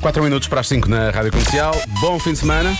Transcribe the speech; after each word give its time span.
4 0.00 0.22
minutos 0.22 0.48
para 0.48 0.60
as 0.60 0.68
5 0.68 0.88
na 0.88 1.10
Rádio 1.10 1.30
Comercial. 1.30 1.74
Bom 2.00 2.18
fim 2.18 2.32
de 2.32 2.38
semana. 2.38 2.76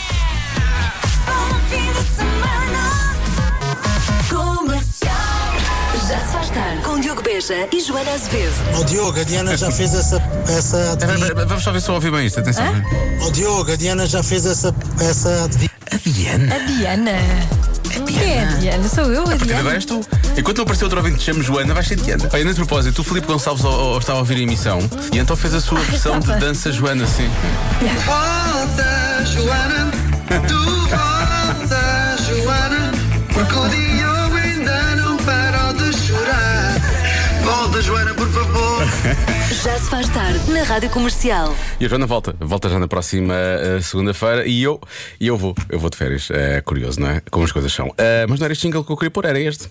Já 6.09 6.19
se 6.19 6.33
faz 6.33 6.51
tarde 6.51 6.83
com 6.83 6.99
Diogo 6.99 7.23
Beja 7.23 7.69
e 7.73 7.81
Joana 7.81 8.11
Azevedo. 8.13 8.55
Ó 8.81 8.83
Diogo, 8.85 9.21
a 9.21 9.23
Diana 9.23 9.57
já 9.57 9.71
fez 9.71 9.95
essa, 9.95 10.17
essa. 10.49 10.99
Vamos 11.47 11.63
só 11.63 11.71
ver 11.71 11.81
se 11.81 11.89
eu 11.89 11.95
ouvi 11.95 12.11
bem 12.11 12.27
isto. 12.27 12.41
Atenção. 12.41 12.65
Ó 13.21 13.31
Diogo, 13.31 13.71
a 13.71 13.77
Diana 13.77 14.07
já 14.07 14.23
fez 14.23 14.45
essa, 14.47 14.75
essa 15.01 15.45
adivinha. 15.45 15.71
A 15.93 15.97
Diana. 15.97 16.55
A 16.55 16.59
Diana. 16.59 17.60
Quem 18.07 18.39
é 18.39 18.47
Diana? 18.61 18.89
Sou 18.89 19.05
eu, 19.13 19.21
a 19.23 19.25
Agora 19.33 19.37
Diana. 19.45 19.73
és 19.75 19.85
tu. 19.85 20.01
Enquanto 20.37 20.59
não 20.59 20.63
apareceu 20.63 20.87
outro 20.87 20.99
ouvinte 20.99 21.19
que 21.19 21.25
chama 21.25 21.43
Joana, 21.43 21.75
vais 21.75 21.87
ser 21.87 21.97
Diana. 21.97 22.29
Olha, 22.33 22.45
nesse 22.45 22.57
propósito, 22.57 23.01
o 23.01 23.05
Filipe 23.05 23.27
Gonçalves 23.27 23.65
ó, 23.65 23.95
ó, 23.95 23.99
estava 23.99 24.19
a 24.19 24.21
ouvir 24.21 24.37
a 24.37 24.41
emissão 24.41 24.79
e 25.13 25.19
então 25.19 25.37
fez 25.37 25.55
a 25.55 25.61
sua 25.61 25.79
versão 25.81 26.19
de 26.21 26.33
dança 26.37 26.71
Joana, 26.73 27.07
sim. 27.07 27.29
Volta, 28.07 29.25
Joana, 29.27 29.91
tu 30.49 30.65
volta, 30.89 32.17
Joana, 32.29 32.93
porque 33.33 33.55
o 33.55 33.69
Diogo 33.69 34.37
ainda 34.37 34.97
não 34.97 35.17
parou 35.19 35.73
de 35.75 35.93
chorar. 35.97 36.75
Volta, 37.43 37.83
Joana, 37.83 38.15
por 38.15 38.29
favor. 38.31 38.70
Já 39.63 39.79
se 39.79 39.91
faz 39.91 40.09
tarde 40.09 40.51
na 40.51 40.63
Rádio 40.63 40.91
Comercial. 40.91 41.55
E 41.79 41.85
a 41.85 41.89
Joana 41.89 42.07
volta, 42.07 42.35
volta 42.41 42.69
já 42.69 42.79
na 42.79 42.89
próxima 42.89 43.35
eh, 43.35 43.81
segunda-feira 43.83 44.47
e 44.47 44.63
eu, 44.63 44.81
e 45.21 45.27
eu 45.27 45.37
vou, 45.37 45.55
eu 45.69 45.79
vou 45.79 45.91
de 45.91 45.97
férias. 45.97 46.29
É 46.31 46.61
curioso, 46.61 47.01
não 47.01 47.09
é? 47.09 47.23
Como 47.31 47.45
as 47.45 47.53
coisas 47.53 47.73
são. 47.73 47.93
Eh, 47.99 48.27
mas 48.29 48.39
não 48.39 48.45
era 48.45 48.53
este 48.53 48.67
jingle 48.67 48.85
que 48.85 48.93
eu 48.93 48.97
queria 48.97 49.11
pôr, 49.11 49.25
era 49.25 49.39
este. 49.39 49.69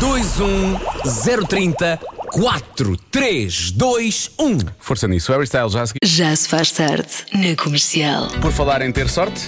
21030 0.00 1.98
4321. 2.32 4.58
Força 4.78 5.08
nisso. 5.08 5.32
Harry 5.32 5.44
Styles 5.44 5.72
já 5.72 5.82
a 5.82 5.86
seguir. 5.86 5.98
Já 6.04 6.36
se 6.36 6.48
faz 6.48 6.70
tarde 6.70 7.08
na 7.32 7.56
Comercial. 7.56 8.28
Por 8.40 8.52
falar 8.52 8.82
em 8.82 8.92
ter 8.92 9.08
sorte. 9.08 9.46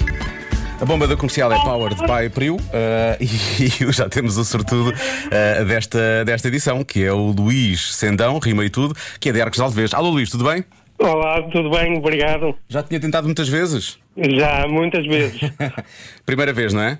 A 0.80 0.84
bomba 0.84 1.08
da 1.08 1.16
comercial 1.16 1.52
é 1.52 1.58
Powered 1.58 2.00
by 2.02 2.30
Priu 2.32 2.56
eh, 2.72 3.18
e, 3.20 3.92
já 3.92 4.08
temos 4.08 4.38
o 4.38 4.44
sortudo 4.44 4.92
eh, 5.28 5.64
desta, 5.64 6.24
desta 6.24 6.46
edição, 6.46 6.84
que 6.84 7.02
é 7.02 7.12
o 7.12 7.32
Luís 7.32 7.96
Sendão, 7.96 8.38
rima 8.38 8.64
e 8.64 8.70
tudo, 8.70 8.94
que 9.18 9.28
é 9.28 9.32
de 9.32 9.42
Arcos 9.42 9.58
de 9.58 9.64
Alves. 9.64 9.92
Alô 9.92 10.10
Luís, 10.10 10.30
tudo 10.30 10.44
bem? 10.44 10.64
Olá, 11.00 11.42
tudo 11.50 11.68
bem? 11.70 11.98
Obrigado. 11.98 12.54
Já 12.68 12.80
tinha 12.84 13.00
tentado 13.00 13.26
muitas 13.26 13.48
vezes? 13.48 13.98
Já, 14.16 14.68
muitas 14.68 15.04
vezes. 15.04 15.40
Primeira 16.24 16.52
vez, 16.52 16.72
não 16.72 16.82
é? 16.82 16.98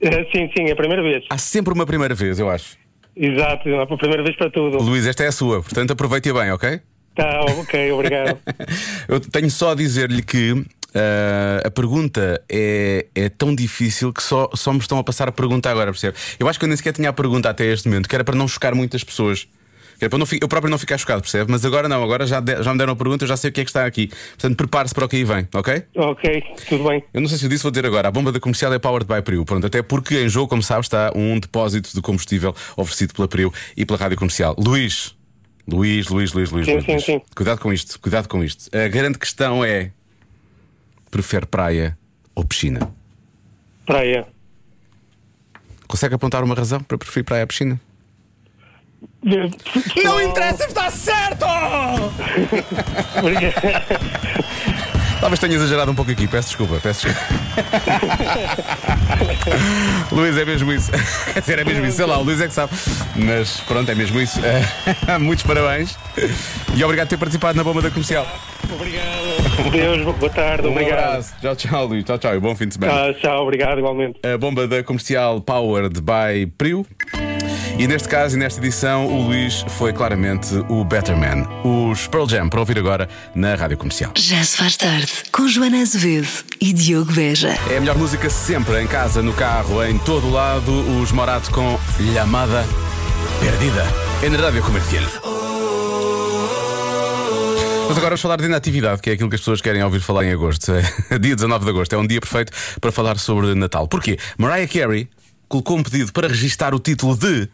Eh, 0.00 0.26
sim, 0.32 0.50
sim, 0.56 0.64
é 0.64 0.72
a 0.72 0.76
primeira 0.76 1.02
vez. 1.02 1.24
Há 1.28 1.36
sempre 1.36 1.74
uma 1.74 1.84
primeira 1.84 2.14
vez, 2.14 2.40
eu 2.40 2.48
acho. 2.48 2.78
Exato, 3.14 3.68
é 3.68 3.82
a 3.82 3.86
primeira 3.86 4.22
vez 4.22 4.36
para 4.36 4.50
tudo. 4.50 4.78
Luís, 4.78 5.06
esta 5.06 5.24
é 5.24 5.26
a 5.26 5.32
sua, 5.32 5.62
portanto 5.62 5.90
aproveite 5.90 6.32
bem, 6.32 6.50
ok? 6.50 6.80
Tá, 7.14 7.40
ok, 7.58 7.92
obrigado. 7.92 8.38
Eu 9.06 9.20
tenho 9.20 9.50
só 9.50 9.72
a 9.72 9.74
dizer-lhe 9.74 10.22
que 10.22 10.64
ah, 10.94 11.62
a 11.66 11.70
pergunta 11.70 12.42
é, 12.48 13.06
é 13.14 13.28
tão 13.28 13.54
difícil 13.54 14.12
que 14.12 14.22
só, 14.22 14.48
só 14.54 14.72
me 14.72 14.78
estão 14.78 14.98
a 14.98 15.04
passar 15.04 15.28
a 15.28 15.32
pergunta 15.32 15.70
agora, 15.70 15.90
percebe? 15.92 16.16
Eu 16.38 16.48
acho 16.48 16.58
que 16.58 16.64
eu 16.64 16.68
nem 16.68 16.76
sequer 16.76 16.92
tinha 16.92 17.10
a 17.10 17.12
pergunta 17.12 17.48
até 17.50 17.66
este 17.66 17.88
momento, 17.88 18.08
que 18.08 18.14
era 18.14 18.24
para 18.24 18.34
não 18.34 18.48
chocar 18.48 18.74
muitas 18.74 19.02
pessoas. 19.04 19.46
Que 19.98 20.04
era 20.04 20.10
para 20.10 20.18
não 20.20 20.26
eu 20.40 20.46
próprio 20.46 20.70
não 20.70 20.78
ficar 20.78 20.96
chocado, 20.96 21.22
percebe? 21.22 21.50
Mas 21.50 21.64
agora 21.64 21.88
não, 21.88 22.04
agora 22.04 22.24
já, 22.24 22.38
de- 22.38 22.62
já 22.62 22.70
me 22.72 22.78
deram 22.78 22.92
a 22.92 22.96
pergunta, 22.96 23.24
eu 23.24 23.28
já 23.28 23.36
sei 23.36 23.50
o 23.50 23.52
que 23.52 23.62
é 23.62 23.64
que 23.64 23.70
está 23.70 23.84
aqui. 23.84 24.06
Portanto, 24.06 24.56
prepare-se 24.56 24.94
para 24.94 25.04
o 25.06 25.08
que 25.08 25.16
aí 25.16 25.24
vem, 25.24 25.48
ok? 25.52 25.82
ok, 25.96 26.42
tudo 26.68 26.84
bem. 26.88 27.02
Eu 27.12 27.20
não 27.20 27.28
sei 27.28 27.36
se 27.36 27.44
eu 27.46 27.48
disse, 27.50 27.64
vou 27.64 27.72
dizer 27.72 27.84
agora. 27.84 28.06
A 28.06 28.10
bomba 28.12 28.30
da 28.30 28.38
comercial 28.38 28.72
é 28.72 28.78
Powered 28.78 29.12
by 29.12 29.20
Priu. 29.22 29.44
Pronto, 29.44 29.66
até 29.66 29.82
porque 29.82 30.14
em 30.22 30.28
jogo, 30.28 30.46
como 30.46 30.62
sabes, 30.62 30.86
está 30.86 31.10
um 31.16 31.40
depósito 31.40 31.90
de 31.92 32.00
combustível 32.00 32.54
oferecido 32.76 33.12
pela 33.12 33.26
Priu 33.26 33.52
e 33.76 33.84
pela 33.84 33.98
rádio 33.98 34.16
comercial. 34.16 34.54
Luís, 34.56 35.16
Luís, 35.66 36.06
Luís, 36.06 36.32
Luís, 36.32 36.50
Luís. 36.52 36.66
Sim, 36.66 36.72
Luís, 36.74 36.84
sim, 36.84 36.92
Luís. 36.92 37.04
sim. 37.04 37.20
Cuidado 37.34 37.58
com 37.60 37.72
isto, 37.72 37.98
cuidado 38.00 38.28
com 38.28 38.44
isto. 38.44 38.70
A 38.72 38.86
grande 38.86 39.18
questão 39.18 39.64
é: 39.64 39.90
prefere 41.10 41.46
praia 41.46 41.96
ou 42.34 42.44
piscina? 42.44 42.90
Praia. 43.86 44.26
Consegue 45.86 46.14
apontar 46.14 46.44
uma 46.44 46.54
razão 46.54 46.80
para 46.80 46.98
preferir 46.98 47.24
praia 47.24 47.42
ou 47.42 47.46
piscina? 47.46 47.80
Não 50.04 50.20
interessa, 50.22 50.64
está 50.64 50.90
certo! 50.90 51.46
Talvez 55.20 55.40
tenha 55.40 55.54
exagerado 55.54 55.90
um 55.90 55.94
pouco 55.94 56.10
aqui, 56.12 56.28
peço 56.28 56.48
desculpa, 56.48 56.78
peço 56.80 57.06
desculpa. 57.06 57.34
Luís, 60.12 60.36
é 60.36 60.44
mesmo 60.44 60.72
isso. 60.72 60.92
Quer 61.32 61.40
dizer, 61.40 61.58
é 61.58 61.64
mesmo 61.64 61.84
isso, 61.86 61.96
sei 61.96 62.06
lá, 62.06 62.18
o 62.18 62.22
Luís 62.22 62.40
é 62.40 62.46
que 62.46 62.54
sabe. 62.54 62.72
Mas 63.16 63.60
pronto, 63.60 63.90
é 63.90 63.94
mesmo 63.94 64.20
isso. 64.20 64.38
Muitos 65.20 65.44
parabéns 65.44 65.96
e 66.74 66.84
obrigado 66.84 67.08
por 67.08 67.10
ter 67.10 67.18
participado 67.18 67.56
na 67.56 67.64
bomba 67.64 67.82
da 67.82 67.90
comercial. 67.90 68.26
Obrigado. 68.72 69.70
Deus, 69.70 70.16
boa 70.16 70.30
tarde, 70.30 70.66
Um 70.68 70.72
obrigado. 70.72 70.98
abraço. 70.98 71.34
Tchau, 71.40 71.56
tchau, 71.56 71.86
Luís. 71.86 72.04
Tchau, 72.04 72.18
tchau 72.18 72.34
e 72.34 72.40
bom 72.40 72.54
fim 72.54 72.68
de 72.68 72.74
semana. 72.74 72.92
Ah, 73.08 73.14
tchau, 73.14 73.42
obrigado 73.42 73.78
igualmente. 73.78 74.18
A 74.22 74.36
bomba 74.38 74.66
da 74.66 74.82
comercial 74.82 75.40
Powered 75.40 76.00
by 76.00 76.46
Priu. 76.56 76.86
E 77.78 77.86
neste 77.86 78.08
caso 78.08 78.34
e 78.36 78.38
nesta 78.40 78.60
edição, 78.60 79.06
o 79.06 79.22
Luís 79.28 79.64
foi 79.68 79.92
claramente 79.92 80.48
o 80.68 80.82
Better 80.84 81.16
Man. 81.16 81.46
Os 81.62 82.08
Pearl 82.08 82.26
Jam 82.28 82.48
para 82.48 82.58
ouvir 82.58 82.76
agora 82.78 83.08
na 83.36 83.54
rádio 83.54 83.76
comercial. 83.76 84.10
Já 84.16 84.42
se 84.42 84.56
faz 84.56 84.76
tarde 84.76 85.12
com 85.30 85.46
Joana 85.46 85.80
Azevedo 85.80 86.26
e 86.60 86.72
Diogo 86.72 87.12
Beja. 87.12 87.56
É 87.70 87.76
a 87.76 87.80
melhor 87.80 87.96
música 87.96 88.28
sempre, 88.28 88.82
em 88.82 88.86
casa, 88.88 89.22
no 89.22 89.32
carro, 89.32 89.84
em 89.84 89.96
todo 89.98 90.26
o 90.26 90.30
lado. 90.32 90.72
Os 91.00 91.12
Morato 91.12 91.52
com 91.52 91.78
Llamada 92.00 92.64
Perdida. 93.40 93.84
É 94.24 94.28
na 94.28 94.38
rádio 94.38 94.62
comercial. 94.62 95.04
Mas 97.88 97.96
agora 97.96 98.10
vamos 98.10 98.20
falar 98.20 98.36
de 98.36 98.44
inatividade, 98.44 99.00
que 99.00 99.08
é 99.08 99.12
aquilo 99.14 99.30
que 99.30 99.36
as 99.36 99.40
pessoas 99.40 99.62
querem 99.62 99.82
ouvir 99.82 100.00
falar 100.00 100.22
em 100.24 100.30
agosto. 100.30 100.72
dia 101.18 101.34
19 101.34 101.64
de 101.64 101.70
agosto 101.70 101.94
é 101.94 101.98
um 101.98 102.06
dia 102.06 102.20
perfeito 102.20 102.52
para 102.82 102.92
falar 102.92 103.18
sobre 103.18 103.54
Natal. 103.54 103.88
Porquê? 103.88 104.18
Mariah 104.36 104.68
Carey 104.70 105.08
colocou 105.48 105.78
um 105.78 105.82
pedido 105.82 106.12
para 106.12 106.28
registar 106.28 106.74
o 106.74 106.78
título 106.78 107.16
de 107.16 107.48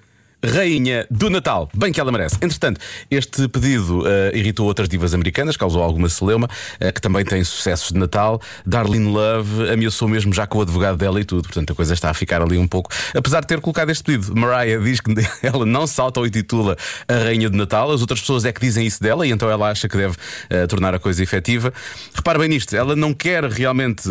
Rainha 0.45 1.07
do 1.11 1.31
Natal, 1.31 1.69
bem 1.75 1.93
que 1.93 2.01
ela 2.01 2.13
merece. 2.13 2.37
Entretanto, 2.41 2.81
este 3.11 3.49
pedido 3.49 4.07
eh, 4.07 4.33
irritou 4.35 4.67
outras 4.67 4.89
divas 4.89 5.15
americanas, 5.15 5.57
causou 5.57 5.83
alguma 5.83 6.09
celeuma, 6.09 6.49
eh, 6.79 6.93
que 6.93 7.01
também 7.01 7.25
tem 7.25 7.43
sucessos 7.43 7.93
de 7.93 7.99
Natal. 7.99 8.41
Darlene 8.67 9.11
Love 9.11 9.71
ameaçou 9.71 10.07
mesmo 10.09 10.33
já 10.33 10.47
com 10.47 10.59
o 10.59 10.63
advogado 10.63 10.97
dela 10.97 11.21
e 11.21 11.25
tudo, 11.25 11.45
portanto 11.45 11.73
a 11.73 11.75
coisa 11.75 11.95
está 11.95 12.11
a 12.11 12.15
ficar 12.15 12.43
ali 12.43 12.59
um 12.59 12.69
pouco. 12.69 12.91
Apesar 13.15 13.41
de 13.41 13.47
ter 13.47 13.61
colocado 13.61 13.91
este 13.91 14.05
pedido, 14.05 14.35
Mariah 14.37 14.83
diz 14.83 15.01
que 15.01 15.13
ela 15.43 15.65
não 15.65 15.87
se 15.87 16.01
auto-intitula 16.01 16.77
a 17.09 17.15
Rainha 17.15 17.49
de 17.49 17.57
Natal, 17.57 17.91
as 17.91 18.01
outras 18.01 18.21
pessoas 18.21 18.45
é 18.45 18.53
que 18.53 18.61
dizem 18.61 18.87
isso 18.87 19.03
dela 19.03 19.27
e 19.27 19.31
então 19.31 19.49
ela 19.49 19.71
acha 19.71 19.89
que 19.89 19.97
deve 19.97 20.17
eh, 20.51 20.67
tornar 20.67 20.95
a 20.95 20.99
coisa 20.99 21.23
efetiva. 21.23 21.73
Repare 22.15 22.39
bem 22.39 22.49
nisto, 22.49 22.75
ela 22.77 22.95
não 22.95 23.15
quer 23.15 23.45
realmente, 23.45 24.09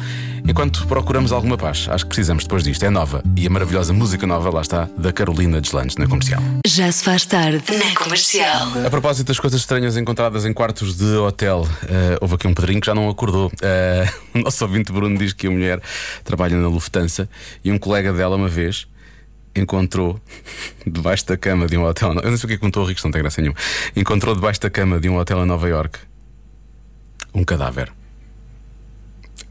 Enquanto 0.49 0.87
procuramos 0.87 1.33
alguma 1.33 1.59
paz, 1.59 1.89
acho 1.91 2.05
que 2.05 2.09
precisamos 2.09 2.45
depois 2.45 2.63
disto. 2.63 2.85
É 2.85 2.91
nova 2.91 3.23
e 3.37 3.47
a 3.47 3.51
maravilhosa 3.51 3.93
música 3.93 4.27
nova, 4.27 4.51
lá 4.51 4.61
está, 4.61 4.89
da 4.97 5.13
Carolina 5.13 5.61
Deslandes 5.61 5.97
na 5.97 6.07
comercial. 6.07 6.41
Já 6.67 6.91
se 6.91 7.03
faz 7.03 7.25
tarde 7.25 7.63
na 7.77 7.95
comercial. 7.97 8.69
A 8.85 8.91
propósito 8.91 9.27
das 9.27 9.41
coisas 9.41 9.61
estranhas 9.61 9.97
encontradas 9.97 10.45
em 10.45 10.53
quartos 10.53 10.97
de 10.97 11.17
hotel, 11.17 11.67
eh, 11.89 12.17
houve 12.21 12.37
aqui 12.37 12.47
um 12.47 12.55
Pedrinho 12.57 12.81
que 12.81 12.87
já 12.87 12.95
não 12.95 13.09
acordou. 13.09 13.53
Eh, 13.63 14.09
o 14.35 14.39
nosso 14.39 14.65
ouvinte 14.65 14.91
Bruno 14.91 15.17
diz 15.17 15.33
que 15.33 15.47
a 15.47 15.51
mulher 15.51 15.81
trabalha 16.25 16.57
na 16.57 16.69
Lufthansa 16.69 17.29
e 17.63 17.71
um 17.71 17.79
colega 17.79 18.13
dela, 18.13 18.35
uma 18.35 18.49
vez, 18.49 18.89
encontrou 19.55 20.21
debaixo 20.85 21.27
da 21.27 21.37
cama 21.37 21.67
de 21.67 21.77
um 21.77 21.85
hotel. 21.85 22.15
Eu 22.15 22.31
não 22.31 22.37
sei 22.37 22.47
o 22.47 22.49
que 22.49 22.55
é 22.55 22.57
que 22.57 22.63
contou 22.63 22.83
o 22.83 22.87
Rico, 22.87 23.01
não 23.05 23.13
tem 23.13 23.21
graça 23.21 23.41
nenhuma. 23.41 23.59
Encontrou 23.95 24.35
debaixo 24.35 24.61
da 24.61 24.71
cama 24.71 24.99
de 24.99 25.09
um 25.09 25.17
hotel 25.19 25.45
em 25.45 25.47
Nova 25.47 25.69
York 25.69 26.01
um 27.37 27.45
cadáver. 27.45 27.93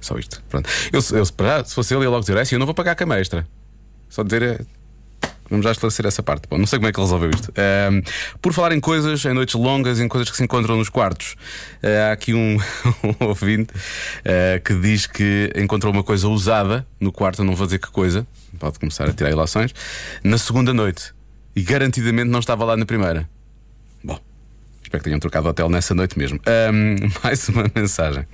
Só 0.01 0.17
isto. 0.17 0.43
Pronto. 0.49 0.69
Eu, 0.91 0.99
eu, 1.17 1.25
se 1.25 1.75
fosse 1.75 1.93
ele, 1.93 2.03
ia 2.03 2.09
logo 2.09 2.21
dizer: 2.21 2.37
é 2.37 2.41
assim, 2.41 2.55
eu 2.55 2.59
não 2.59 2.65
vou 2.65 2.75
pagar 2.75 2.91
a 2.91 2.95
cama 2.95 3.17
extra. 3.17 3.47
Só 4.09 4.23
dizer. 4.23 4.65
Vamos 5.49 5.63
já 5.63 5.71
esclarecer 5.71 6.05
essa 6.05 6.23
parte. 6.23 6.47
Bom, 6.49 6.57
não 6.57 6.65
sei 6.65 6.79
como 6.79 6.87
é 6.87 6.91
que 6.91 6.99
ele 6.99 7.05
resolveu 7.05 7.29
isto. 7.29 7.53
Por 8.41 8.53
falar 8.53 8.71
em 8.71 8.79
coisas, 8.79 9.23
em 9.25 9.33
noites 9.33 9.55
longas, 9.55 9.99
em 9.99 10.07
coisas 10.07 10.29
que 10.29 10.37
se 10.37 10.43
encontram 10.43 10.75
nos 10.75 10.89
quartos, 10.89 11.35
ah, 11.83 12.09
há 12.09 12.11
aqui 12.13 12.33
um, 12.33 12.57
um 13.03 13.27
ouvinte 13.27 13.73
ah, 14.25 14.59
que 14.59 14.73
diz 14.75 15.05
que 15.05 15.51
encontrou 15.55 15.93
uma 15.93 16.03
coisa 16.03 16.27
usada 16.27 16.85
no 16.99 17.11
quarto, 17.11 17.43
não 17.43 17.55
vou 17.55 17.67
dizer 17.67 17.79
que 17.79 17.89
coisa, 17.91 18.25
pode 18.59 18.79
começar 18.79 19.07
a 19.07 19.13
tirar 19.13 19.29
ilações, 19.29 19.73
na 20.23 20.37
segunda 20.37 20.73
noite. 20.73 21.13
E 21.55 21.61
garantidamente 21.61 22.29
não 22.29 22.39
estava 22.39 22.65
lá 22.65 22.75
na 22.75 22.85
primeira. 22.85 23.29
Bom, 24.03 24.19
espero 24.83 25.01
que 25.01 25.09
tenham 25.09 25.19
trocado 25.19 25.47
hotel 25.47 25.69
nessa 25.69 25.93
noite 25.95 26.17
mesmo. 26.17 26.39
Mais 27.23 27.47
uma 27.49 27.65
mensagem. 27.73 28.27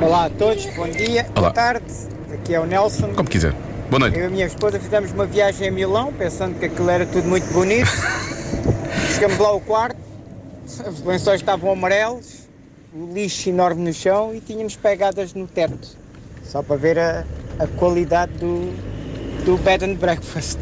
Olá 0.00 0.26
a 0.26 0.30
todos, 0.30 0.66
bom 0.76 0.88
dia, 0.88 1.22
Olá. 1.30 1.32
boa 1.34 1.52
tarde. 1.52 1.84
Aqui 2.32 2.54
é 2.54 2.60
o 2.60 2.66
Nelson. 2.66 3.12
Como 3.14 3.28
quiser. 3.28 3.71
Boa 3.92 4.00
noite. 4.00 4.16
Eu 4.16 4.24
e 4.24 4.26
a 4.26 4.30
minha 4.30 4.46
esposa 4.46 4.80
fizemos 4.80 5.12
uma 5.12 5.26
viagem 5.26 5.68
a 5.68 5.70
Milão, 5.70 6.14
pensando 6.14 6.58
que 6.58 6.64
aquilo 6.64 6.88
era 6.88 7.04
tudo 7.04 7.28
muito 7.28 7.44
bonito. 7.52 7.90
Chegamos 9.12 9.36
lá 9.36 9.50
ao 9.50 9.60
quarto, 9.60 9.98
os 10.64 11.02
lençóis 11.04 11.42
estavam 11.42 11.70
amarelos, 11.70 12.48
o 12.94 13.12
lixo 13.12 13.50
enorme 13.50 13.84
no 13.84 13.92
chão 13.92 14.34
e 14.34 14.40
tínhamos 14.40 14.76
pegadas 14.76 15.34
no 15.34 15.46
teto. 15.46 15.94
Só 16.42 16.62
para 16.62 16.76
ver 16.76 16.98
a, 16.98 17.22
a 17.58 17.66
qualidade 17.66 18.32
do, 18.38 18.72
do 19.44 19.58
bed 19.58 19.84
and 19.84 19.96
breakfast. 19.96 20.58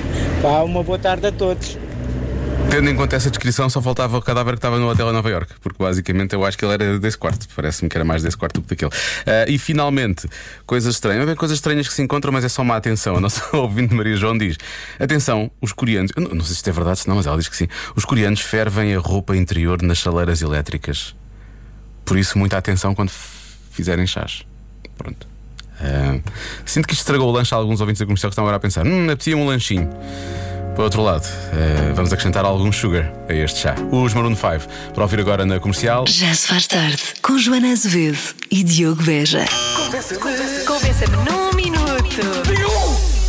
Pá, 0.42 0.60
uma 0.62 0.82
boa 0.82 0.98
tarde 0.98 1.26
a 1.28 1.32
todos. 1.32 1.78
Tendo 2.74 2.90
em 2.90 2.96
conta 2.96 3.14
essa 3.14 3.30
descrição, 3.30 3.70
só 3.70 3.80
faltava 3.80 4.18
o 4.18 4.20
cadáver 4.20 4.54
que 4.54 4.58
estava 4.58 4.80
no 4.80 4.90
hotel 4.90 5.08
em 5.08 5.12
Nova 5.12 5.30
York, 5.30 5.54
porque 5.60 5.80
basicamente 5.80 6.34
eu 6.34 6.44
acho 6.44 6.58
que 6.58 6.64
ele 6.64 6.74
era 6.74 6.98
desse 6.98 7.16
quarto. 7.16 7.46
Parece-me 7.54 7.88
que 7.88 7.96
era 7.96 8.04
mais 8.04 8.20
desse 8.20 8.36
quarto 8.36 8.60
do 8.60 8.62
que 8.62 8.70
daquele. 8.70 8.90
Ah, 9.24 9.48
e 9.48 9.56
finalmente, 9.58 10.28
coisas 10.66 10.92
estranhas. 10.92 11.24
Bem, 11.24 11.36
coisas 11.36 11.56
estranhas 11.56 11.86
que 11.86 11.94
se 11.94 12.02
encontram, 12.02 12.32
mas 12.32 12.44
é 12.44 12.48
só 12.48 12.62
uma 12.62 12.74
atenção. 12.74 13.14
A 13.14 13.20
nossa 13.20 13.44
ouvinte 13.56 13.94
Maria 13.94 14.16
João 14.16 14.36
diz: 14.36 14.56
Atenção, 14.98 15.52
os 15.60 15.70
coreanos. 15.70 16.10
Não, 16.16 16.30
não 16.30 16.40
sei 16.40 16.48
se 16.48 16.52
isto 16.54 16.68
é 16.68 16.72
verdade, 16.72 16.98
se 16.98 17.06
não, 17.08 17.14
mas 17.14 17.26
ela 17.26 17.38
diz 17.38 17.46
que 17.46 17.56
sim. 17.56 17.68
Os 17.94 18.04
coreanos 18.04 18.40
fervem 18.40 18.92
a 18.92 18.98
roupa 18.98 19.36
interior 19.36 19.80
nas 19.80 19.98
chaleiras 19.98 20.42
elétricas. 20.42 21.14
Por 22.04 22.18
isso, 22.18 22.36
muita 22.36 22.58
atenção 22.58 22.92
quando 22.92 23.12
fizerem 23.70 24.04
chás. 24.04 24.44
Pronto. 24.98 25.28
Ah, 25.80 26.18
sinto 26.66 26.88
que 26.88 26.94
isto 26.94 27.02
estragou 27.02 27.28
o 27.28 27.32
lanche 27.32 27.54
a 27.54 27.56
alguns 27.56 27.80
ouvintes 27.80 28.00
da 28.00 28.04
comercial 28.04 28.30
que 28.30 28.32
estão 28.32 28.42
agora 28.42 28.56
a 28.56 28.60
pensar: 28.60 28.84
hum, 28.84 29.04
apetecia 29.04 29.36
um 29.36 29.46
lanchinho. 29.46 29.88
Por 30.74 30.82
outro 30.82 31.02
lado, 31.02 31.24
eh, 31.52 31.92
vamos 31.94 32.12
acrescentar 32.12 32.44
algum 32.44 32.72
sugar 32.72 33.12
a 33.28 33.32
este 33.32 33.60
chá. 33.60 33.76
Os 33.92 34.12
Maroon 34.12 34.34
5, 34.34 34.92
para 34.92 35.04
ouvir 35.04 35.20
agora 35.20 35.46
na 35.46 35.60
comercial. 35.60 36.04
Já 36.08 36.34
se 36.34 36.48
faz 36.48 36.66
tarde 36.66 37.00
com 37.22 37.38
Joana 37.38 37.70
Azevedo 37.70 38.18
e 38.50 38.64
Diogo 38.64 39.00
Beja. 39.04 39.44
Convença-me 40.66 41.16
num 41.18 41.54
minuto. 41.54 41.94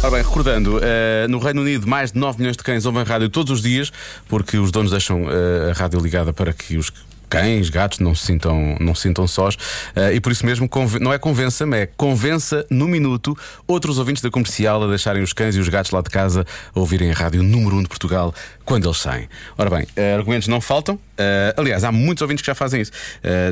Ora 0.02 0.12
bem, 0.12 0.24
recordando, 0.24 0.80
eh, 0.82 1.28
no 1.30 1.38
Reino 1.38 1.62
Unido 1.62 1.88
mais 1.88 2.12
de 2.12 2.20
9 2.20 2.40
milhões 2.40 2.58
de 2.58 2.64
cães 2.64 2.86
ouvem 2.86 3.04
rádio 3.04 3.30
todos 3.30 3.52
os 3.52 3.62
dias, 3.62 3.92
porque 4.28 4.58
os 4.58 4.72
donos 4.72 4.90
deixam 4.90 5.28
eh, 5.30 5.70
a 5.70 5.74
rádio 5.74 6.00
ligada 6.00 6.34
para 6.34 6.52
que 6.52 6.78
os 6.78 6.92
cães, 7.26 7.70
gatos 7.70 8.00
não 8.00 8.16
se 8.16 8.26
sintam, 8.26 8.78
não 8.80 8.96
se 8.96 9.04
sintam 9.04 9.28
sós. 9.28 9.58
Eh, 9.96 10.16
e 10.16 10.20
por 10.20 10.32
isso 10.32 10.46
mesmo, 10.46 10.70
não 11.02 11.14
é 11.14 11.18
convença-me, 11.18 11.78
é 11.78 11.86
convença 11.86 12.66
no 12.70 12.88
minuto 12.88 13.38
outros 13.68 13.98
ouvintes 13.98 14.22
da 14.22 14.30
comercial 14.30 14.84
a 14.84 14.88
deixarem 14.88 15.22
os 15.22 15.34
cães 15.34 15.56
e 15.56 15.60
os 15.60 15.70
gatos 15.70 15.92
lá 15.92 16.02
de 16.02 16.10
casa 16.10 16.46
a 16.74 16.80
ouvirem 16.80 17.12
a 17.12 17.14
rádio 17.14 17.44
número 17.44 17.76
1 17.78 17.84
de 17.84 17.90
Portugal 17.90 18.34
quando 18.64 18.88
eles 18.88 18.98
saem. 18.98 19.28
Ora 19.58 19.70
bem, 19.70 19.88
eh, 19.96 20.16
argumentos 20.16 20.48
não 20.48 20.62
faltam. 20.62 21.00
Eh, 21.18 21.54
aliás, 21.58 21.84
há 21.84 21.92
muitos 21.92 22.22
ouvintes 22.22 22.42
que 22.42 22.48
já 22.48 22.56
fazem 22.56 22.82
isso. 22.82 22.92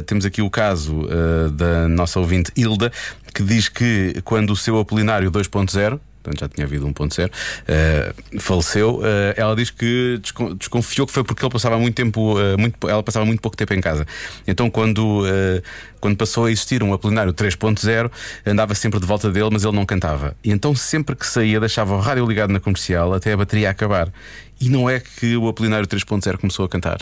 Temos 0.05 0.25
aqui 0.25 0.41
o 0.41 0.49
caso 0.49 1.07
da 1.53 1.87
nossa 1.87 2.19
ouvinte 2.19 2.51
Hilda, 2.55 2.91
que 3.33 3.43
diz 3.43 3.69
que 3.69 4.21
quando 4.23 4.51
o 4.51 4.55
seu 4.55 4.79
Apolinário 4.79 5.31
2.0 5.31 5.99
portanto 6.23 6.39
já 6.39 6.47
tinha 6.47 6.65
havido 6.65 6.87
1.0, 6.87 7.29
eh, 7.67 8.13
faleceu. 8.39 9.01
eh, 9.03 9.33
ela 9.37 9.55
diz 9.55 9.69
que 9.69 10.17
descon- 10.21 10.55
desconfiou 10.55 11.05
que 11.05 11.13
foi 11.13 11.23
porque 11.23 11.43
ele 11.43 11.51
passava 11.51 11.77
muito 11.77 11.95
tempo, 11.95 12.39
eh, 12.39 12.55
muito, 12.57 12.89
ela 12.89 13.03
passava 13.03 13.25
muito 13.25 13.41
pouco 13.41 13.57
tempo 13.57 13.73
em 13.73 13.81
casa. 13.81 14.05
Então, 14.47 14.69
quando, 14.69 15.23
quando 15.99 16.17
passou 16.17 16.45
a 16.45 16.51
existir 16.51 16.81
um 16.83 16.93
apolinário 16.93 17.33
3.0, 17.33 18.09
andava 18.45 18.73
sempre 18.75 18.99
de 18.99 19.05
volta 19.05 19.29
dele, 19.29 19.49
mas 19.51 19.63
ele 19.63 19.75
não 19.75 19.85
cantava. 19.85 20.35
E 20.43 20.51
então, 20.51 20.73
sempre 20.75 21.15
que 21.15 21.25
saía, 21.27 21.59
deixava 21.59 21.95
o 21.95 21.99
rádio 21.99 22.25
ligado 22.25 22.51
na 22.51 22.59
comercial 22.59 23.13
até 23.13 23.33
a 23.33 23.37
bateria 23.37 23.69
acabar. 23.69 24.11
E 24.61 24.69
não 24.69 24.89
é 24.89 24.99
que 24.99 25.35
o 25.35 25.47
apolinário 25.47 25.85
3.0 25.87 26.37
começou 26.37 26.65
a 26.65 26.69
cantar. 26.69 26.99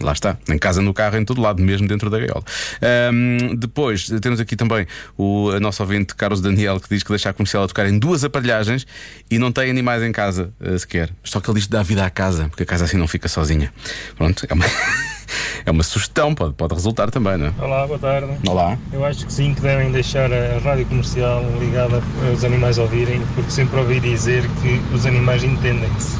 Lá 0.00 0.12
está, 0.12 0.36
em 0.48 0.58
casa, 0.58 0.80
no 0.80 0.94
carro, 0.94 1.16
em 1.16 1.24
todo 1.24 1.40
lado, 1.40 1.62
mesmo 1.62 1.86
dentro 1.88 2.08
da 2.08 2.18
gaiola. 2.18 2.42
Ahm, 2.80 3.56
depois 3.56 4.08
temos 4.20 4.40
aqui 4.40 4.56
também 4.56 4.86
o 5.16 5.50
a 5.50 5.60
nosso 5.60 5.82
ouvinte 5.82 6.14
Carlos 6.14 6.40
Daniel 6.40 6.80
que 6.80 6.88
diz 6.88 7.02
que 7.02 7.08
deixa 7.10 7.30
a 7.30 7.32
comercial 7.32 7.64
a 7.64 7.68
tocar 7.68 7.86
em 7.86 7.98
duas 7.98 8.24
aparelhagens 8.24 8.86
e 9.30 9.38
não 9.38 9.50
tem 9.52 9.70
animais 9.70 10.02
em 10.02 10.12
casa 10.12 10.52
eh, 10.60 10.78
sequer. 10.78 11.10
Só 11.22 11.40
que 11.40 11.50
ele 11.50 11.58
diz 11.58 11.66
que 11.66 11.72
dá 11.72 11.82
vida 11.82 12.04
à 12.04 12.10
casa, 12.10 12.48
porque 12.48 12.62
a 12.62 12.66
casa 12.66 12.84
assim 12.84 12.96
não 12.96 13.08
fica 13.08 13.28
sozinha. 13.28 13.72
Pronto, 14.16 14.46
é 14.48 14.54
uma, 14.54 14.64
é 15.66 15.70
uma 15.70 15.82
sugestão, 15.82 16.34
pode, 16.34 16.54
pode 16.54 16.74
resultar 16.74 17.10
também, 17.10 17.36
não 17.36 17.46
é? 17.46 17.52
Olá, 17.60 17.86
boa 17.86 17.98
tarde. 17.98 18.28
Olá. 18.46 18.78
Eu 18.92 19.04
acho 19.04 19.26
que 19.26 19.32
sim, 19.32 19.54
que 19.54 19.60
devem 19.60 19.90
deixar 19.90 20.32
a 20.32 20.58
rádio 20.58 20.86
comercial 20.86 21.44
ligada 21.58 22.02
para 22.18 22.32
os 22.32 22.44
animais 22.44 22.78
ouvirem, 22.78 23.20
porque 23.34 23.50
sempre 23.50 23.78
ouvi 23.78 24.00
dizer 24.00 24.42
que 24.62 24.80
os 24.94 25.06
animais 25.06 25.42
entendem-se. 25.44 26.16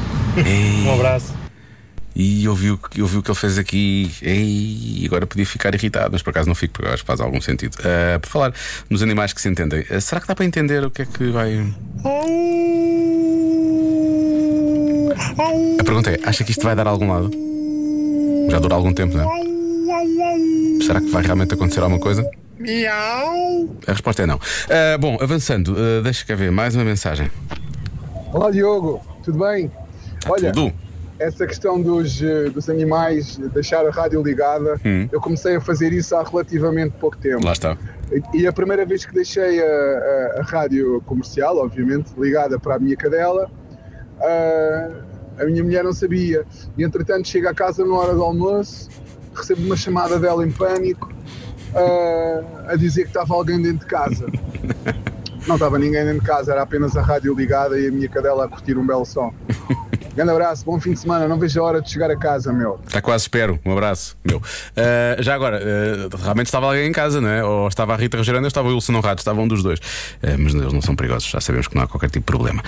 Um 0.85 0.93
abraço. 0.93 1.38
E 2.15 2.43
eu 2.43 2.53
vi, 2.55 2.71
o 2.71 2.77
que- 2.77 2.99
eu 2.99 3.05
vi 3.07 3.17
o 3.17 3.23
que 3.23 3.29
ele 3.31 3.37
fez 3.37 3.57
aqui 3.57 4.11
e 4.21 5.03
agora 5.05 5.25
podia 5.25 5.45
ficar 5.45 5.73
irritado, 5.73 6.09
mas 6.11 6.21
por 6.21 6.31
acaso 6.31 6.47
não 6.47 6.55
fico, 6.55 6.73
porque 6.73 6.89
acho 6.89 7.03
que 7.03 7.07
faz 7.07 7.21
algum 7.21 7.39
sentido. 7.39 7.77
Ah, 7.83 8.19
por 8.19 8.27
falar 8.29 8.53
nos 8.89 9.01
animais 9.01 9.31
que 9.31 9.39
se 9.41 9.47
entendem, 9.47 9.85
ah, 9.89 10.01
será 10.01 10.19
que 10.19 10.27
dá 10.27 10.35
para 10.35 10.43
entender 10.45 10.83
o 10.83 10.91
que 10.91 11.03
é 11.03 11.05
que 11.05 11.29
vai. 11.31 11.65
A 15.79 15.83
pergunta 15.83 16.11
é: 16.11 16.19
acha 16.25 16.43
que 16.43 16.51
isto 16.51 16.63
vai 16.63 16.75
dar 16.75 16.87
a 16.87 16.89
algum 16.89 17.07
lado? 17.11 17.31
Já 18.49 18.59
dura 18.59 18.75
algum 18.75 18.93
tempo, 18.93 19.15
não 19.17 19.23
é? 19.31 20.83
Será 20.83 20.99
que 21.01 21.09
vai 21.09 21.23
realmente 21.23 21.53
acontecer 21.53 21.81
alguma 21.81 21.99
coisa? 22.01 22.29
A 23.87 23.91
resposta 23.91 24.23
é 24.23 24.25
não. 24.25 24.39
Ah, 24.69 24.97
bom, 24.97 25.17
avançando, 25.21 25.75
ah, 25.77 26.01
deixa 26.03 26.25
cá 26.25 26.35
ver 26.35 26.51
mais 26.51 26.75
uma 26.75 26.83
mensagem. 26.83 27.29
Olá 28.33 28.51
Diogo, 28.51 29.01
tudo 29.23 29.39
bem? 29.39 29.71
Está 30.17 30.31
Olha, 30.31 30.51
tudo? 30.51 30.73
Essa 31.19 31.45
questão 31.45 31.81
dos, 31.81 32.21
eh, 32.21 32.49
dos 32.49 32.69
animais, 32.69 33.37
deixar 33.53 33.85
a 33.85 33.91
rádio 33.91 34.21
ligada, 34.23 34.79
Hum. 34.85 35.07
eu 35.11 35.19
comecei 35.19 35.55
a 35.57 35.61
fazer 35.61 35.91
isso 35.91 36.15
há 36.15 36.23
relativamente 36.23 36.95
pouco 36.97 37.17
tempo. 37.17 37.45
Lá 37.45 37.51
está. 37.51 37.77
E 38.33 38.47
a 38.47 38.53
primeira 38.53 38.85
vez 38.85 39.05
que 39.05 39.13
deixei 39.13 39.61
a, 39.61 39.65
a- 39.65 40.39
a 40.39 40.43
rádio 40.43 41.01
comercial, 41.05 41.57
obviamente, 41.57 42.11
ligada 42.17 42.57
para 42.59 42.75
a 42.75 42.79
minha 42.79 42.95
cadela, 42.95 43.51
ah, 44.21 44.89
a 45.39 45.45
minha 45.45 45.63
mulher 45.63 45.83
não 45.83 45.93
sabia. 45.93 46.45
E 46.77 46.83
entretanto 46.83 47.27
chego 47.27 47.47
a 47.49 47.53
casa 47.53 47.85
na 47.85 47.93
hora 47.95 48.13
do 48.13 48.23
almoço, 48.23 48.89
recebo 49.35 49.61
uma 49.65 49.75
chamada 49.75 50.17
dela 50.19 50.45
em 50.45 50.51
pânico 50.51 51.11
ah, 51.75 52.41
a 52.69 52.75
dizer 52.75 53.03
que 53.03 53.09
estava 53.09 53.33
alguém 53.33 53.61
dentro 53.61 53.79
de 53.79 53.85
casa. 53.85 54.25
Não 55.47 55.55
estava 55.55 55.79
ninguém 55.79 56.03
dentro 56.05 56.19
de 56.19 56.27
casa, 56.27 56.51
era 56.51 56.61
apenas 56.61 56.95
a 56.97 57.01
rádio 57.01 57.33
ligada 57.33 57.79
e 57.79 57.87
a 57.87 57.91
minha 57.91 58.07
cadela 58.09 58.45
a 58.45 58.47
curtir 58.47 58.77
um 58.77 58.85
belo 58.85 59.05
som. 59.05 59.33
Grande 60.19 60.33
abraço, 60.33 60.65
bom 60.65 60.77
fim 60.81 60.91
de 60.91 60.99
semana. 60.99 61.29
Não 61.29 61.39
vejo 61.39 61.61
a 61.61 61.63
hora 61.63 61.81
de 61.81 61.89
chegar 61.89 62.11
a 62.11 62.17
casa, 62.17 62.51
meu. 62.51 62.77
Está 62.85 63.01
quase, 63.01 63.21
espero. 63.21 63.57
Um 63.65 63.71
abraço, 63.71 64.17
meu. 64.21 64.43
Ah, 64.75 65.15
já 65.21 65.33
agora, 65.33 65.61
ah, 65.63 66.17
realmente 66.21 66.47
estava 66.47 66.65
alguém 66.65 66.89
em 66.89 66.91
casa, 66.91 67.21
não 67.21 67.29
é? 67.29 67.41
Ou 67.41 67.69
estava 67.69 67.93
a 67.93 67.95
Rita 67.95 68.17
Rogeranda 68.17 68.43
ou 68.43 68.49
estava 68.49 68.67
o 68.67 68.73
Wilson 68.73 68.95
Honrado, 68.95 69.21
estava 69.21 69.39
um 69.39 69.47
dos 69.47 69.63
dois. 69.63 69.79
Ah, 70.21 70.35
mas 70.37 70.53
eles 70.53 70.73
não 70.73 70.81
são 70.81 70.93
perigosos, 70.93 71.29
já 71.29 71.39
sabemos 71.39 71.69
que 71.69 71.75
não 71.77 71.83
há 71.83 71.87
qualquer 71.87 72.09
tipo 72.09 72.19
de 72.19 72.37
problema. 72.37 72.61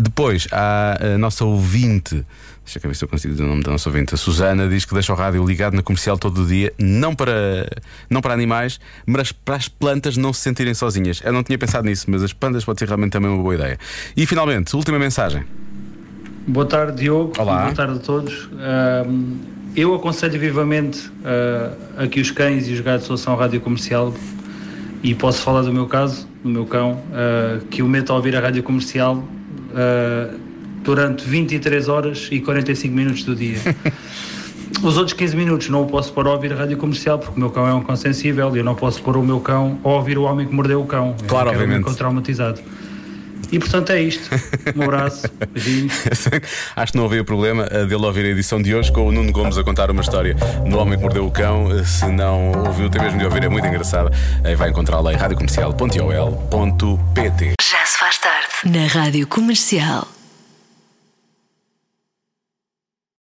Depois, 0.00 0.46
há 0.52 1.14
a 1.14 1.18
nossa 1.18 1.44
ouvinte. 1.44 2.24
Deixa 2.64 2.78
eu 2.78 2.88
ver 2.88 2.94
se 2.94 3.04
eu 3.04 3.08
consigo 3.08 3.34
dizer 3.34 3.42
o 3.42 3.48
nome 3.48 3.64
da 3.64 3.72
nossa 3.72 3.88
ouvinte. 3.88 4.14
A 4.14 4.16
Susana 4.16 4.68
diz 4.68 4.84
que 4.84 4.94
deixa 4.94 5.12
o 5.12 5.16
rádio 5.16 5.44
ligado 5.44 5.74
na 5.74 5.82
comercial 5.82 6.16
todo 6.16 6.44
o 6.44 6.46
dia, 6.46 6.72
não 6.78 7.16
para, 7.16 7.68
não 8.08 8.20
para 8.20 8.32
animais, 8.32 8.78
mas 9.04 9.32
para 9.32 9.56
as 9.56 9.66
plantas 9.66 10.16
não 10.16 10.32
se 10.32 10.42
sentirem 10.42 10.72
sozinhas. 10.72 11.20
Eu 11.24 11.32
não 11.32 11.42
tinha 11.42 11.58
pensado 11.58 11.84
nisso, 11.84 12.06
mas 12.08 12.22
as 12.22 12.32
plantas 12.32 12.64
pode 12.64 12.78
ser 12.78 12.86
realmente 12.86 13.10
também 13.10 13.28
uma 13.28 13.42
boa 13.42 13.56
ideia. 13.56 13.76
E 14.16 14.24
finalmente, 14.24 14.76
última 14.76 15.00
mensagem. 15.00 15.44
Boa 16.46 16.66
tarde, 16.66 17.02
Diogo. 17.02 17.32
Olá. 17.38 17.62
Boa 17.62 17.74
tarde 17.74 17.94
a 17.94 17.98
todos. 17.98 18.48
Eu 19.74 19.94
aconselho 19.94 20.38
vivamente 20.38 21.10
ah, 21.24 21.72
a 21.96 22.06
que 22.06 22.20
os 22.20 22.30
cães 22.30 22.68
e 22.68 22.72
os 22.72 22.80
gatos 22.80 23.08
ouçam 23.08 23.32
a 23.32 23.36
rádio 23.36 23.60
comercial 23.60 24.12
e 25.02 25.14
posso 25.14 25.42
falar 25.42 25.62
do 25.62 25.72
meu 25.72 25.86
caso, 25.86 26.28
do 26.42 26.50
meu 26.50 26.66
cão, 26.66 27.00
ah, 27.12 27.58
que 27.70 27.82
o 27.82 27.88
meto 27.88 28.12
a 28.12 28.16
ouvir 28.16 28.36
a 28.36 28.40
rádio 28.40 28.62
comercial 28.62 29.24
ah, 29.74 30.34
durante 30.82 31.24
23 31.24 31.88
horas 31.88 32.28
e 32.30 32.40
45 32.40 32.94
minutos 32.94 33.24
do 33.24 33.34
dia. 33.34 33.58
Os 34.82 34.96
outros 34.96 35.12
15 35.12 35.36
minutos 35.36 35.68
não 35.68 35.82
o 35.82 35.86
posso 35.86 36.12
pôr 36.12 36.26
a 36.26 36.32
ouvir 36.32 36.52
a 36.52 36.56
rádio 36.56 36.76
comercial 36.76 37.18
porque 37.18 37.36
o 37.36 37.40
meu 37.40 37.50
cão 37.50 37.68
é 37.68 37.72
um 37.72 37.82
cão 37.82 37.94
sensível 37.94 38.54
e 38.54 38.58
eu 38.58 38.64
não 38.64 38.74
posso 38.74 39.00
pôr 39.02 39.16
o 39.16 39.22
meu 39.22 39.38
cão 39.38 39.78
a 39.84 39.88
ouvir 39.88 40.18
o 40.18 40.22
homem 40.24 40.46
que 40.46 40.52
mordeu 40.52 40.80
o 40.80 40.86
cão. 40.86 41.14
Claro, 41.28 41.50
obviamente. 41.50 41.80
um 41.80 41.84
cão 41.84 41.94
traumatizado. 41.94 42.60
E 43.52 43.58
portanto 43.58 43.90
é 43.90 44.00
isto. 44.00 44.30
Um 44.74 44.84
abraço, 44.84 45.28
beijinhos. 45.52 45.92
Acho 46.74 46.92
que 46.92 46.98
não 46.98 47.04
havia 47.04 47.22
problema 47.22 47.64
dele 47.64 48.06
ouvir 48.06 48.24
a 48.24 48.28
edição 48.28 48.62
de 48.62 48.74
hoje 48.74 48.90
com 48.90 49.06
o 49.06 49.12
Nuno 49.12 49.30
Gomes 49.30 49.58
a 49.58 49.62
contar 49.62 49.90
uma 49.90 50.00
história 50.00 50.34
no 50.66 50.78
Homem 50.78 50.96
que 50.96 51.02
Mordeu 51.02 51.26
o 51.26 51.30
Cão. 51.30 51.68
Se 51.84 52.06
não 52.06 52.52
ouviu, 52.66 52.88
tem 52.88 53.02
mesmo 53.02 53.18
de 53.18 53.26
ouvir, 53.26 53.44
é 53.44 53.48
muito 53.48 53.66
engraçada. 53.66 54.10
Vai 54.56 54.70
encontrá-la 54.70 55.12
em 55.12 55.16
radiocomercial.ol.pt. 55.16 57.52
Já 57.60 57.84
se 57.84 57.98
faz 57.98 58.16
tarde. 58.18 58.48
Na 58.64 58.86
Rádio 58.86 59.26
Comercial. 59.26 60.08